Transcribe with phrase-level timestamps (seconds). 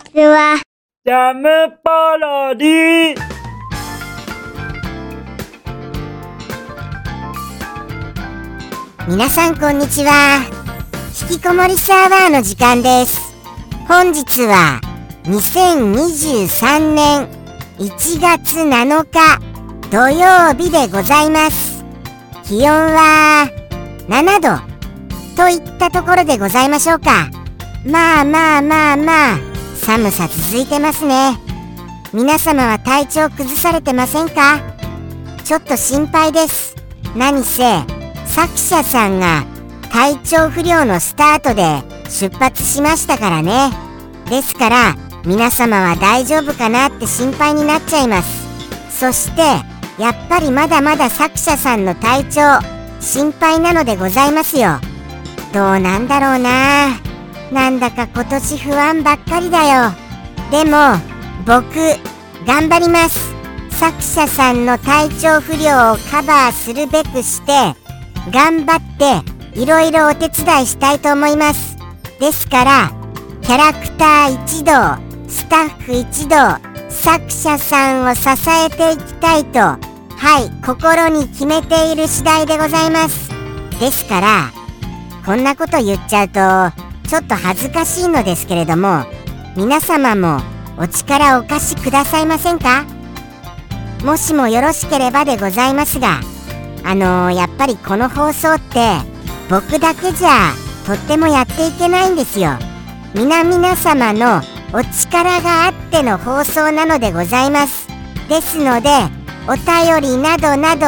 [0.00, 0.60] ちは。
[1.04, 1.48] ジャム
[1.82, 3.20] パロディ
[9.08, 10.44] 皆さんこんにちは。
[11.30, 13.34] 引きこもりサーバーの時間です。
[13.88, 14.80] 本日は
[15.24, 17.28] 2023年
[17.78, 19.40] 1月7日
[19.90, 21.84] 土曜日でございます。
[22.44, 23.48] 気温は
[24.08, 24.70] 7度
[25.36, 27.30] といったところでございましょうか。
[27.84, 29.49] まあまあまあまあ
[29.90, 31.36] 寒さ続いてますね。
[32.12, 34.60] 皆様は体調崩されてませんか？
[35.42, 36.76] ちょっと心配です。
[37.16, 37.80] 何せ
[38.24, 39.44] 作者さんが
[39.90, 43.72] 体調不良のスタートで出発しましたからね。
[44.26, 44.94] ですから
[45.26, 48.46] 皆様は大丈夫かなって心配になっちゃいます。
[48.96, 49.42] そして
[50.00, 52.40] やっぱりまだまだ作者さんの体調
[53.00, 54.78] 心配なのでございますよ。
[55.52, 57.09] どうなんだろうな。
[57.52, 59.92] なんだか今年不安ばっかりだよ。
[60.50, 60.96] でも
[61.46, 61.74] 僕
[62.46, 63.34] 頑張ります。
[63.70, 67.74] 作者さんの体調不良をカバーするべくして
[68.30, 71.76] 頑張っていろいろお手伝いしたいと思います。
[72.20, 72.92] ですから
[73.42, 74.72] キャラクター一同
[75.28, 76.36] スタッフ一同
[76.90, 79.78] 作者さんを支えていきたいとは
[80.40, 83.30] い心に決めている次第でございます。
[83.80, 84.52] ですから
[85.24, 89.04] こんなこと言っちゃうとちょっと恥ずかしいのですけれども
[89.56, 90.40] 皆様も
[90.78, 92.84] お力をお貸しくださいませんか？
[94.04, 96.20] もしもよろしければでございますが
[96.84, 98.92] あのーやっぱりこの放送って
[99.48, 100.52] 僕だけじゃ
[100.86, 102.50] とってもやっていけないんですよ。
[103.12, 104.40] 皆々様の
[104.72, 107.88] お力があっての放送なのでございます。
[108.28, 108.88] ですので
[109.48, 110.86] お便りなどなど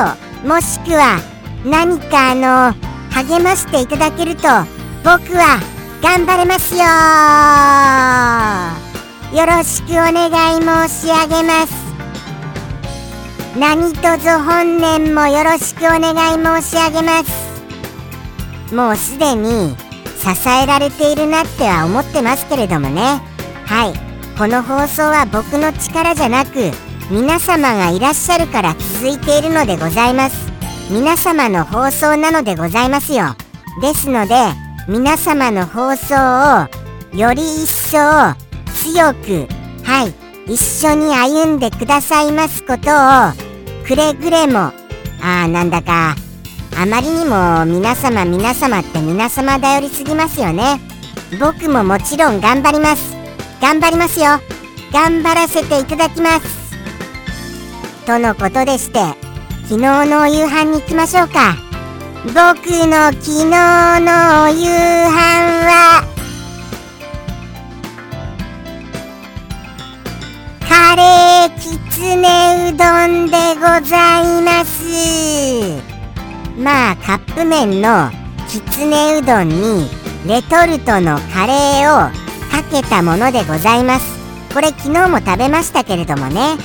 [0.48, 1.18] もしくは
[1.64, 2.74] 何かあの
[3.10, 4.42] 励ましていただけると
[5.02, 5.58] 僕は
[6.02, 6.82] 頑張れますよ。
[9.38, 11.72] よろしくお願い申し上げます。
[13.56, 18.74] 何卒本年もよろしくお願い申し上げます。
[18.74, 19.76] もうすでに
[20.18, 23.20] 支えられているなっては思ってますけれどもね。
[23.64, 23.92] はい。
[24.36, 26.72] この放送は僕の力じゃなく
[27.12, 30.50] 皆様がいらっしゃるから続いているのでございます。
[30.90, 33.36] 皆様の放送なのでございますよ。
[33.80, 34.34] ですので
[34.88, 37.98] 皆様の放送をより一層
[38.74, 39.46] 強く
[39.84, 46.16] はい一緒に歩んでくださいますことをくれぐれもあーなんだか
[46.76, 50.80] あまりにも皆様皆様って皆様頼りすぎますよね。
[51.38, 53.14] 僕ももちろん頑張ります。
[53.60, 54.40] 頑張りますよ。
[54.92, 56.72] 頑張らせていただきます。
[58.06, 59.00] とのことでして
[59.64, 61.71] 昨日のお夕飯に行きましょうか。
[62.24, 65.18] 僕の昨日のお夕飯
[65.66, 66.06] は
[70.68, 75.82] カレーきつねうどんでございます。
[76.56, 78.08] まあカップ麺の
[78.48, 79.88] きつねうどんに
[80.24, 82.12] レトルトのカレーを
[82.52, 84.06] かけたものでございます。
[84.54, 86.56] これ昨日も食べましたけれどもね。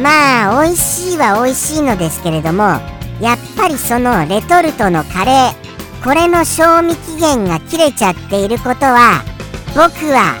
[0.00, 2.80] まあ美味しいは美味しいのですけれども
[3.22, 5.54] やっぱりそのレトルトのカレー
[6.02, 9.22] これの賞味期限が切れちゃっていることは
[9.76, 10.34] 僕は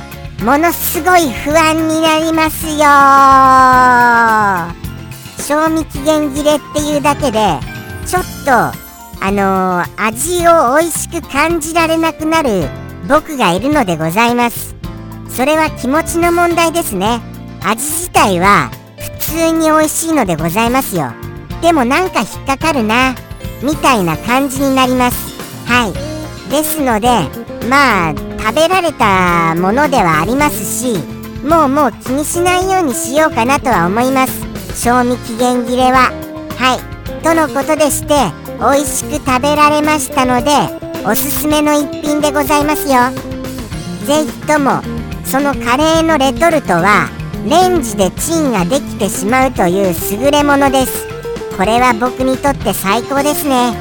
[0.44, 2.82] ものすごい不安になりますよ。
[5.38, 7.60] 賞味期限切れっていうだけで
[8.04, 12.68] ちょっとあのー味を美味しく感じられなくなる
[13.08, 14.74] 僕がいるのでございます。
[15.28, 17.20] それは気持ちの問題ですね。
[17.62, 18.72] 味自体は
[19.20, 21.21] 普通に美味しいのでございますよ。
[21.62, 23.14] でもなんか引っかかるな。
[23.62, 25.16] みたいな感じになります。
[25.64, 25.92] はい。
[26.50, 27.08] ですので
[27.70, 30.98] まあ食べられたものではありますし
[31.42, 34.82] もうもう気にしないようにしようかなとは思います。
[34.82, 36.10] 賞味期限切れは。
[36.58, 37.22] はい。
[37.22, 38.14] とのことでして
[38.58, 40.50] 美味しく食べられましたので
[41.06, 42.98] おすすめの一品でございますよ。
[44.06, 44.82] ぜひとも
[45.24, 47.08] そのカレーのレトルトは
[47.48, 51.11] レンジでチンができてしまうという優れものです。
[51.56, 53.72] これは僕にとって最高ですね。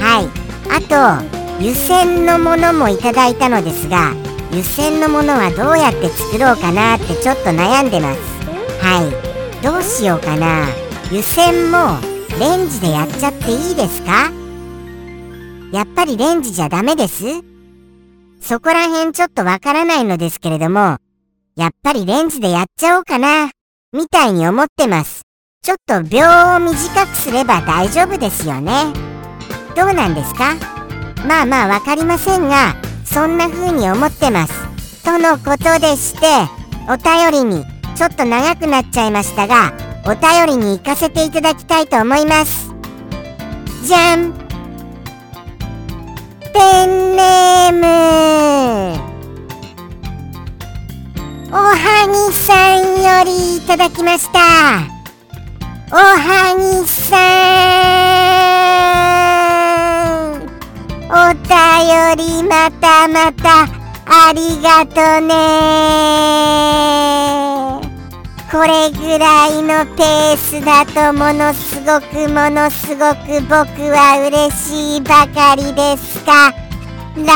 [0.00, 0.28] はい。
[0.70, 4.12] あと湯煎のものもいただいたのですが
[4.52, 8.20] 湯煎のものはどうやって作ろうかなってちょっと悩んでます。
[8.82, 9.02] は
[9.60, 9.62] い。
[9.62, 10.66] どうしようかな。
[11.12, 11.98] 湯煎も
[12.40, 14.32] レンジでやっちゃっていいですか？
[15.72, 17.24] やっぱりレンジじゃダメです？
[18.40, 20.98] そこら辺ちょっとわからないのですけれども
[21.56, 23.50] やっぱりレンジでやっちゃおうかな
[23.92, 25.22] みたいに思ってます。
[25.64, 26.26] ちょっと秒
[26.56, 28.84] を短くすれば大丈夫ですよね。
[29.74, 30.56] どうなんですか？
[31.26, 34.52] まあまあわかりませんがそんな風に思ってます。
[35.02, 36.26] とのことでして
[36.86, 37.64] お便りに
[37.96, 39.72] ちょっと長くなっちゃいましたが
[40.04, 42.70] お便りに行かせていただきたいと思います。
[43.86, 44.34] じゃん
[46.52, 49.00] ペンネーム。
[51.50, 51.72] おは
[52.28, 54.93] ぎさんよりいただきました。
[55.94, 57.14] おはぎさ
[60.26, 60.42] ん。
[61.06, 61.54] お便
[62.16, 63.68] りまたまた
[64.04, 65.34] ありがとね。
[68.50, 73.54] これぐらいのペースだとものすごくものすごく僕
[73.92, 76.52] は嬉しいばかりですか。
[77.24, 77.30] ら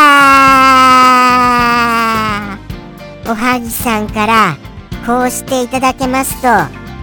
[3.25, 4.57] おはぎさんから
[5.07, 6.49] こうしていただけますと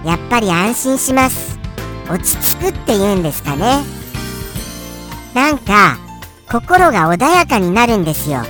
[0.06, 1.58] やっぱり安心します。
[2.10, 3.84] 落ち着くって言うんですかね。
[5.34, 5.98] なんか
[6.50, 8.44] 心が穏やかになるんですよ。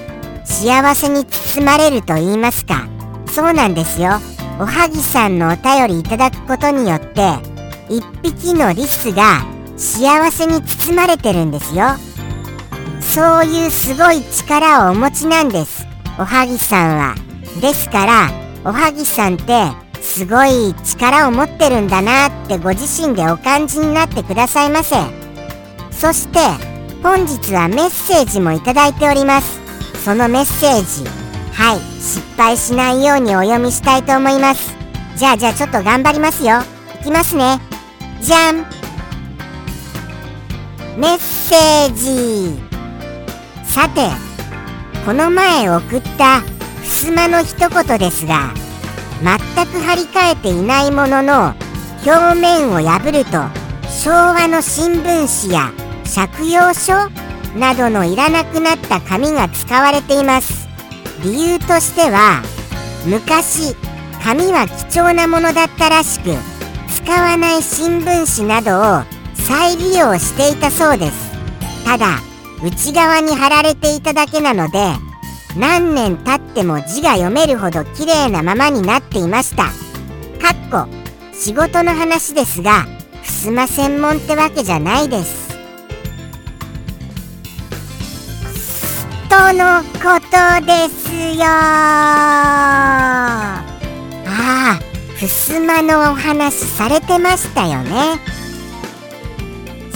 [0.44, 2.88] 幸せに包まれると言いますか。
[3.28, 4.20] そうなんですよ。
[4.60, 7.34] おはぎさんのお便りいただくことによって
[7.90, 9.46] 一匹のリスが
[9.78, 11.88] 幸せに包まれてるんですよ。
[13.02, 15.88] そういうすごい力をお持ちなんです。
[16.20, 17.16] おはぎさんは。
[17.62, 18.30] ですから
[18.66, 24.96] おはぎさんってすごい力を持ってるんだなってご自身でお感じになってくださいませ。
[25.92, 26.40] そして
[27.04, 29.60] 本日はメッセージもいただいております。
[30.06, 31.10] そのメッセージ
[31.52, 34.74] はい失敗しないようにお読みしたいと思います。
[35.18, 36.62] じゃあじゃあちょっと頑張りますよ。
[37.02, 37.60] いきますね。
[38.22, 38.58] じゃん。
[40.98, 42.58] メッセージ。
[43.66, 44.10] さて
[45.06, 46.42] この前送った
[46.84, 48.54] 襖の一言ですが
[49.24, 51.54] 全く張り替えていないものの
[52.06, 53.44] 表面を破ると
[53.90, 55.72] 昭和の新聞紙や
[56.14, 56.94] 借用書
[57.58, 60.68] などのいらなくなった紙が使われています。
[61.24, 62.44] 理由としては
[63.06, 63.76] 昔
[64.24, 66.36] 紙は貴重なものだったらしく
[66.90, 69.04] 使わない新聞紙などを
[69.36, 71.32] 再利用していたそうです。
[71.86, 72.20] ただ
[72.64, 74.80] 内側に貼られていただけなので
[75.58, 79.64] 何年経っても字が読めるほど綺麗なままになっていました。
[79.66, 79.72] かっ
[80.70, 80.86] こ
[81.34, 82.86] 仕事の話ですが
[83.24, 85.46] 襖専門ってわけじゃないです。
[89.30, 90.32] とのこと
[90.66, 91.46] ですよ。
[91.46, 93.64] あ
[94.28, 94.80] あ
[95.20, 98.20] 襖のお話されてましたよね。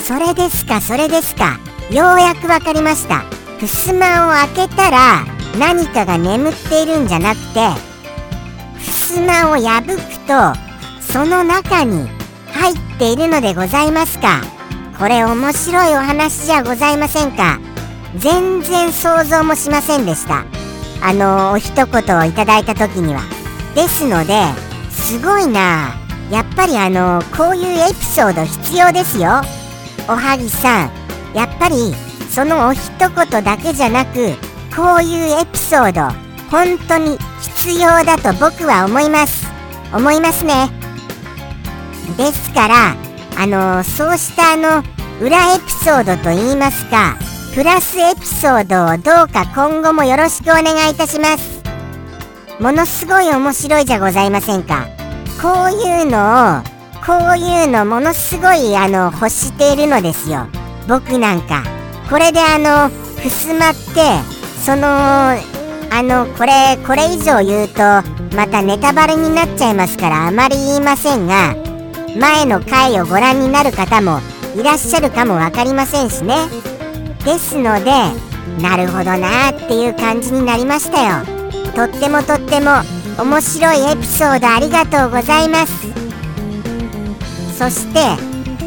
[0.03, 1.59] それですかそれですか。
[1.91, 3.23] ようやくわかりました。
[3.59, 5.25] 襖を開けたら
[5.59, 7.67] 何かが眠っているんじゃなくて
[9.13, 9.91] 襖を破く
[10.25, 12.07] とその中に
[12.47, 14.41] 入っているのでございますか？
[14.97, 17.59] これ面白いお話じゃございませんか？
[18.17, 20.45] 全然想像もしませんでした。
[21.01, 23.21] あのお一言をいただいた時には。
[23.75, 24.33] ですので
[24.89, 25.95] すごいな。
[26.31, 29.41] やっぱりあのこういうエピソード必要ですよ。
[30.07, 30.91] おはぎさん
[31.33, 31.94] やっぱり
[32.29, 34.35] そのお一言だけじゃなく
[34.75, 39.48] こういうエピソード本当に必要だと僕は思います。
[39.94, 40.69] 思いますね。
[42.18, 42.95] ですから
[43.38, 44.83] あのそうしたあの
[45.21, 47.18] 裏エピソードといいますか
[47.54, 51.62] プラスエピソードをどうか今後もよろしくお願いいたします。
[52.60, 54.88] ものすごい面白いじゃございませんか。
[55.42, 56.64] こういうのを
[57.06, 60.47] こういうのものすごいあの欲しているのですよ。
[60.88, 61.64] 僕なんか。
[62.09, 62.90] これであの
[63.21, 64.39] ふすまって
[64.69, 65.35] そのあ
[66.04, 67.81] のこれこれ以上言うと
[68.38, 71.56] またネタバレになっちゃいますからあまり言いませんが
[72.16, 74.19] 前の回をご覧になる方も
[74.56, 76.35] いらっしゃるかも分かりませんしね。
[77.26, 77.90] ですので
[78.61, 81.26] なるほどなーっていう感じになりましたよ。
[81.73, 82.69] とってもとっても
[83.18, 85.73] 面白いエピソードありがとうございます。
[87.57, 88.02] そして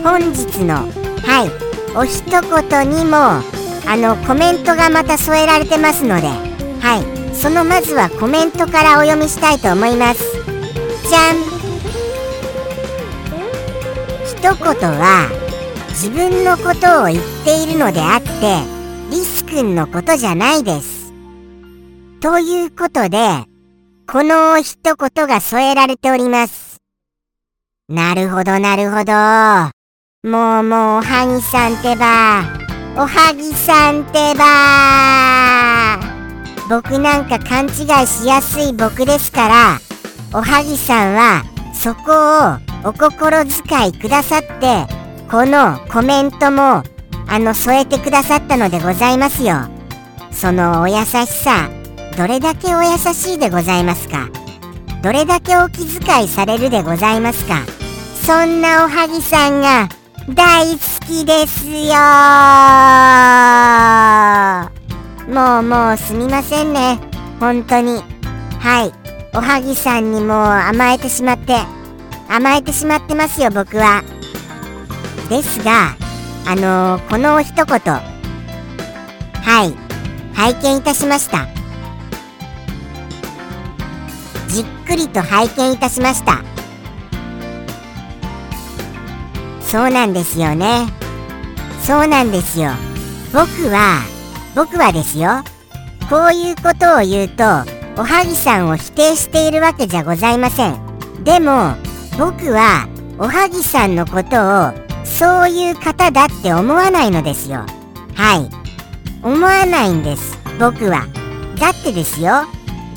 [0.02, 10.32] 本日のはいお一言にもあのコメントがまた添えられてますのではいそのまずはコメントからお読みしたいと思います
[11.08, 11.52] じゃん
[14.24, 15.28] 一言は
[15.90, 21.12] 自分のことを言っているのであってリス君のことじゃないです。
[22.20, 23.44] ということで
[24.10, 26.78] この一言が添えられております。
[27.88, 29.12] なるほどなるほど。
[30.28, 35.98] もうもうおはぎさんってばおはぎさんってば
[36.68, 37.70] 僕なんか勘違
[38.04, 39.80] いしやすい僕ですから
[40.34, 42.12] おはぎさんはそこ
[42.86, 44.86] をお心遣いくださって
[45.30, 46.82] このコメントも
[47.28, 49.54] あの添えてくださったのでございますよ。
[50.30, 51.70] そのお優しさ
[52.18, 54.28] どれだけお優しいでございますか？
[55.02, 57.62] どれだけお気遣いされるでございますか？
[58.26, 59.88] そんなおはぎさんが
[60.28, 61.94] 大好きですよ
[65.28, 67.00] もうもうすみませんね。
[67.40, 68.02] 本当に。
[68.60, 68.92] はい。
[69.34, 71.56] おはぎさんにもう甘えてしまって。
[72.28, 74.04] 甘えてしまってますよ僕は。
[75.28, 75.96] ですが
[76.46, 77.66] あのー、この一言。
[77.66, 78.00] は
[79.64, 79.74] い。
[80.34, 81.48] 拝見いたしました。
[84.48, 86.51] じっくりと拝見いたしました。
[89.72, 90.86] そうなんですよね。
[91.80, 92.72] そうなんですよ。
[93.32, 94.02] 僕は
[94.54, 95.42] 僕はですよ。
[96.10, 97.42] こういうことを言うと
[97.96, 100.76] おはぎさんを否定しているわけじゃございません。
[101.24, 101.74] でも
[102.18, 102.86] 僕は
[103.18, 104.72] おはぎさんのことを
[105.06, 107.64] そういう方だって思わないのですよ。
[108.14, 108.50] はい。
[109.22, 110.38] 思わないんです。
[110.60, 111.06] 僕は。
[111.58, 112.44] だってですよ。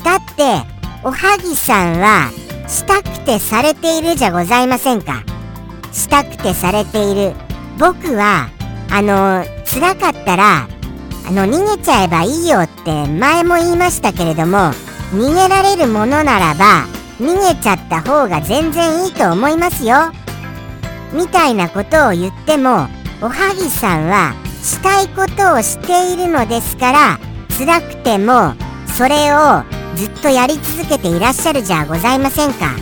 [0.04, 0.60] だって
[1.02, 2.30] おはぎさんは
[2.68, 5.24] したくてされているじゃございませんか。
[5.96, 7.32] したくてされている。
[7.78, 8.50] 僕は
[8.90, 10.68] あの辛かったら
[11.26, 14.70] あの逃げちゃえばいいよって前も言いましたけれども
[15.12, 16.86] 逃げられるものならば
[17.18, 20.12] 逃げちゃった方が全然いいと思いますよ。
[21.12, 22.88] みたいなことを言っても
[23.22, 27.18] おはぎさんはしたいことをしているのですから
[27.58, 28.54] 辛くても
[28.96, 29.62] それを
[29.94, 32.74] ずっとやり続けていらっしゃるじゃございませんか。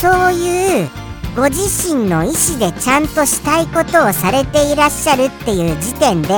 [0.00, 1.01] そういう
[1.34, 6.28] ご自身の意思でちゃんとしたいことをされていらっしゃるっていう時点で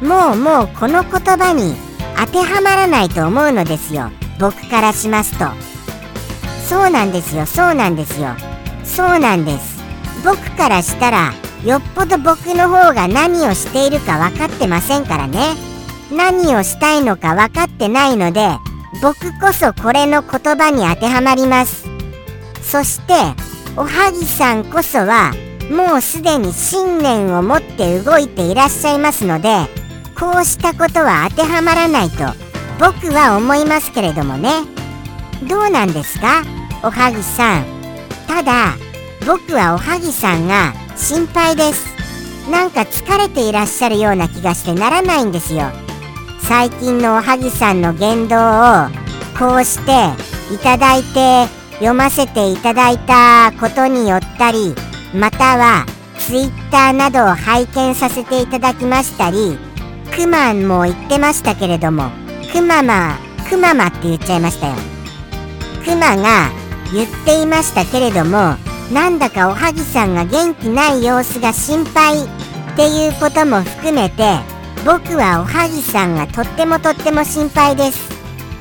[0.00, 1.74] もうもうこの言葉に
[2.16, 4.10] 当てはまらないと思うのですよ。
[4.38, 5.46] 僕からしますと。
[6.68, 8.36] そうなんですよそうなんですよ。
[8.84, 9.82] そうなんです。
[10.24, 11.32] 僕からしたら
[11.64, 15.56] よっぽど僕の方が何をしているか分かってませんからね。
[16.12, 18.48] 何をしたいのか分かってないので
[19.02, 21.88] 僕こそこれの言葉に当てはまります。
[22.62, 23.14] そして
[23.76, 25.32] おはぎさんこそは
[25.70, 29.48] もうすでに信念を持って動いていらっしゃいますので
[30.18, 32.24] こうしたことは当てはまらないと
[32.78, 34.50] 僕は思いますけれどもね。
[35.48, 36.42] どうなんですか？
[36.82, 37.64] おはぎさん。
[38.26, 38.74] ただ
[39.26, 41.86] 僕はおはぎさんが心配です。
[42.50, 45.70] なんか疲れていらっしゃるような気がしてならないんですよ。
[46.42, 48.40] 最近のおはぎさんの言動を
[49.38, 51.46] こうしていただいて
[51.80, 54.74] 読ませていただいたことによったり
[55.14, 55.86] または
[56.18, 59.58] Twitter などを拝見させていただきましたり
[60.14, 62.10] くまも言ってましたけれども
[62.52, 63.18] くまま
[63.48, 64.74] くままって言っちゃいましたよ。
[65.84, 66.50] くまが
[66.92, 68.54] 言っていましたけれども
[68.92, 72.28] なんだかおはぎさんが元気ない様子が心配っ
[72.76, 74.38] ていうことも含めて
[74.84, 78.20] 僕はおはぎさんがとってもとっても心配です。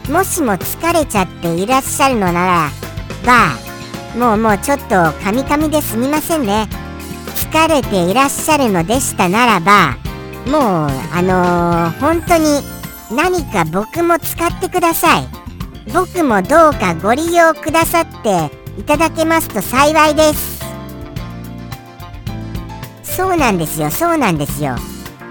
[0.09, 2.69] もしも疲れちゃっていらっしゃるのなら
[3.29, 3.53] ば
[4.17, 6.67] もうもうちょっとカミカミですみませんね。
[7.51, 9.97] 疲れていらっしゃるのでしたならば
[10.47, 12.61] もうあのー、本当に
[13.11, 15.27] 何か僕も使ってください。
[15.93, 20.59] 僕もどうかご利用くださっていただけますと幸いです。
[23.03, 24.75] そうなんですよそうなんですよ。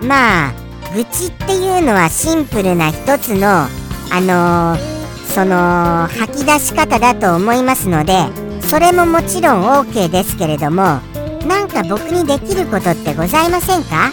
[0.03, 0.53] まあ
[0.95, 4.98] 愚痴っていうのはシンプルな一つのあのー、
[5.39, 8.25] その吐き出し方だと思いますので
[8.61, 10.99] それももちろん OK ですけれども
[11.47, 14.11] なんか僕にできることってございませんか？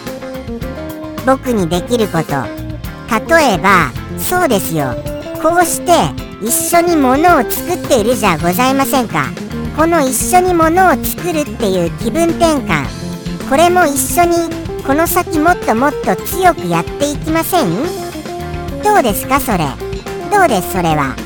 [1.26, 2.30] 僕にできること。
[3.36, 4.94] 例えばそうですよ。
[5.42, 5.90] こうして
[6.40, 9.24] 一緒に物を作っているじゃございませんか。
[9.76, 12.86] この一緒に物を作るっていう気分転換。
[13.50, 14.36] これも一緒に
[14.86, 17.68] この先もっともっと強くやっていきません？
[18.84, 19.64] どうですかそれ？
[20.30, 21.16] どうですそれは？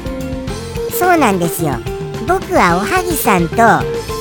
[0.98, 1.72] そうなんですよ。
[2.28, 3.56] 僕はおはぎさんと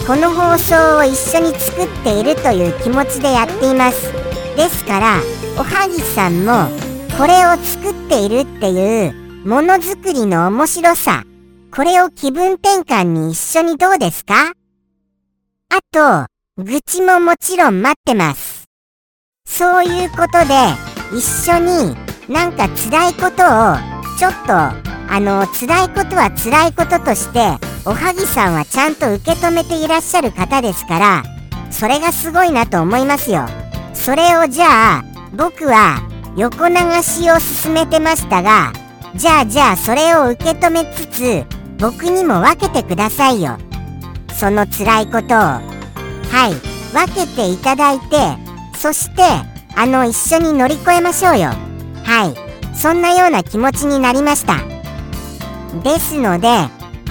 [0.07, 4.11] この放送を一緒に作っているという気持ちでやっています。
[4.55, 5.19] ですから
[5.57, 6.67] おはぎさんも
[7.17, 9.13] これを作っているっていう
[9.45, 11.23] ものづくりの面白さ
[11.71, 14.53] これを気分転換に一緒にどうですか？
[15.69, 16.27] あと
[16.63, 18.65] 愚痴ももちろん待ってます。
[19.45, 20.55] そういうことで
[21.15, 21.95] 一緒に
[22.27, 24.75] なんか辛いことをちょっとあ
[25.21, 27.39] の辛いことは辛いこととして
[27.85, 31.23] おはぎさんはちゃんと受け止めていらっしゃる方ですから
[31.71, 33.45] それがすごいなと思いますよ。
[33.93, 35.03] それをじゃあ
[35.37, 36.01] 僕は
[36.35, 38.73] 横流しを進めてましたが
[39.15, 41.45] じゃあじゃあそれを受け止めつつ
[41.79, 43.57] 僕にも分けてくださいよ。
[44.37, 45.37] その辛いことを。
[45.37, 45.61] は
[46.51, 46.91] い。
[46.93, 48.17] 分けていただいて
[48.77, 49.21] そして
[49.77, 51.51] あの一緒に乗り越えましょうよ。
[52.03, 52.48] はい。
[52.79, 54.55] そんなような気持ちになりました。
[55.83, 56.47] ですので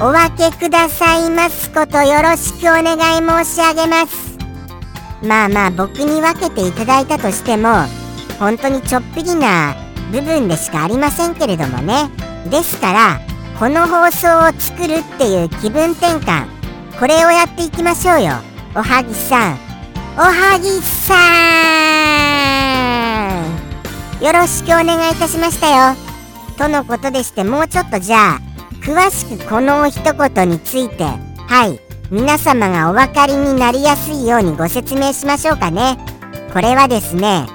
[0.00, 4.38] お分けくださいますことよろしくお願い申し上げます。
[5.22, 7.68] まあまあ僕に分けていただいたとしても
[8.38, 9.76] 本当にちょっぴりな
[10.10, 12.08] 部分でしかありませんけれどもね。
[12.48, 13.20] ですから
[13.58, 16.46] この放送を作るっていう気分転換
[16.98, 18.32] これをやっていきましょうよ。
[18.74, 19.58] おはぎさん。
[20.16, 21.77] おはぎさん。
[24.20, 25.96] よろしくお願いいたしましたよ。
[26.56, 28.40] とのことでしてもうちょっとじゃあ
[28.82, 31.78] 詳しくこの一言についてはい
[32.10, 35.98] 皆様がお分かりになりやすいようにご説明しましょうかね。
[36.52, 37.46] これはですね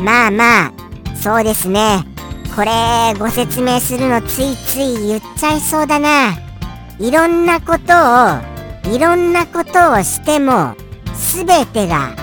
[0.00, 0.72] まあまあ
[1.14, 2.04] そうですね。
[2.56, 6.38] これご説明するのついつい言っちゃいそうだな。
[6.98, 7.92] いろんなこと
[8.90, 10.74] をいろんなことをしても
[11.36, 12.16] 全てが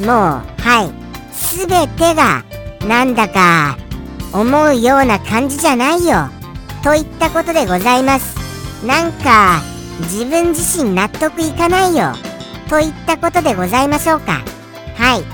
[0.00, 0.90] もうはい
[1.56, 2.44] 全てが
[2.86, 3.76] なんだか
[4.32, 6.28] 思うような感じじゃないよ。
[6.82, 8.36] といったことでございます。
[8.86, 9.60] なんか
[10.02, 12.12] 自分自身納得いかないよ。
[12.68, 14.42] といったことでございましょうか。
[14.96, 15.24] はい。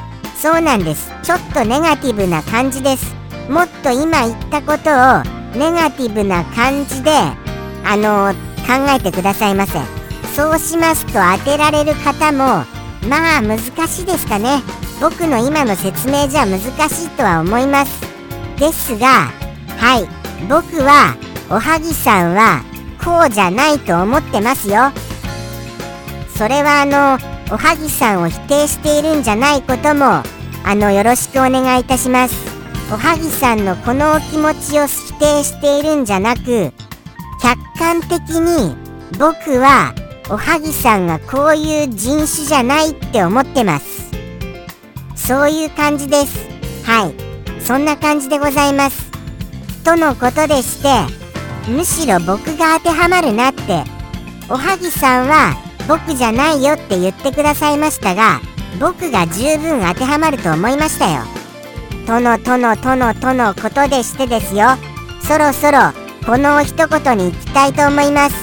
[0.40, 1.12] そうなんです。
[1.22, 3.14] ちょっとネガティブな感じです。
[3.48, 7.10] もっと今言ったことをネガティブな感じで
[7.84, 8.32] あの
[8.66, 9.78] 考えてくださいませ。
[10.34, 12.64] そうしますと当てられる方も
[13.08, 14.62] まあ難しいですかね。
[15.00, 18.00] 僕の今の説明じゃ難しいとは思います。
[18.58, 19.30] ですが
[19.78, 20.24] はい。
[20.48, 21.16] 僕は
[21.50, 22.62] おはぎさんは
[23.02, 24.92] こうじゃないと思ってますよ。
[26.36, 27.18] それはあの
[27.52, 30.22] おはぎさんを否定しているんじゃないことも
[30.64, 32.34] あのよろしくお願いいたします。
[32.92, 36.72] おはぎさんのこのお気持ちを否定しているんじゃなく
[37.40, 38.76] 客観的に
[39.18, 39.94] 僕は
[40.28, 44.03] おはぎさんがこういう人種じゃないって思ってます。
[45.14, 46.38] そういう感じです。
[46.84, 47.14] はい。
[47.60, 49.10] そんな感じでございます。
[49.84, 50.88] とのことでして
[51.70, 53.84] むしろ僕が当てはまるなって
[54.48, 55.54] おはぎさんは
[55.86, 58.40] 僕じゃないよって言ってくださいましたが
[58.80, 61.22] 僕が十分当てはまると思いましたよ。
[62.06, 64.68] とのとのとのとのことでしてですよ。
[65.22, 65.78] そろそろ
[66.26, 68.36] この一言に行きたいと思います。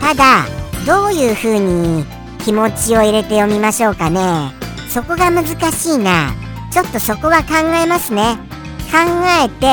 [0.00, 0.46] ただ
[0.86, 2.04] どういう風に
[2.44, 4.52] 気持ちを入れて読みましょうかね。
[4.88, 6.32] そこが難しいな。
[6.70, 8.36] ちょっとそこは考えますね。
[8.90, 8.98] 考
[9.44, 9.66] えて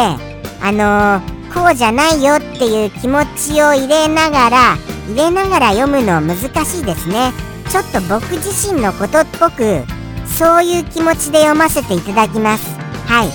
[0.61, 7.31] あのー、こうじゃないよっていう気持ちを入れながら入れながら読むの難しいですね。
[7.69, 9.83] ちょっと僕自身のことっぽく
[10.25, 12.77] そういう気持ちで読ませていただきます。
[13.07, 13.29] はい。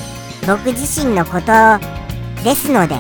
[0.47, 1.47] 僕自身のこと
[2.43, 2.95] ですので。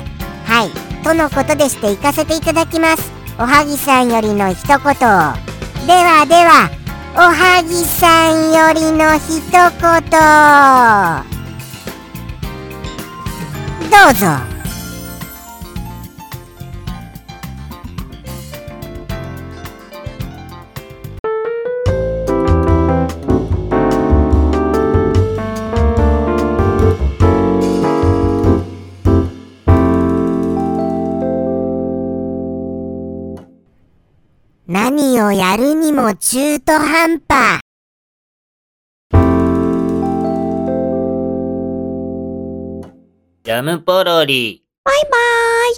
[0.45, 0.71] はい。
[1.03, 3.13] とのことでして行かせていただきます。
[3.39, 6.80] おはぎさんよりの一言ではでは。
[7.13, 9.61] おはぎさんよりの一言。
[13.91, 14.60] どうぞ。
[36.11, 37.61] も中途半端。
[43.45, 44.65] ジャムポロリ。
[44.85, 45.11] バイバー
[45.73, 45.77] イ。